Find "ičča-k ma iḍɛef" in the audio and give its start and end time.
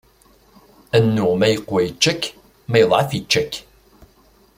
1.89-3.09